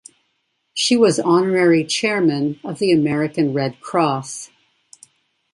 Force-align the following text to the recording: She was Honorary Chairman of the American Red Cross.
She 0.73 0.97
was 0.97 1.19
Honorary 1.19 1.83
Chairman 1.85 2.59
of 2.63 2.79
the 2.79 2.91
American 2.91 3.53
Red 3.53 3.79
Cross. 3.81 4.49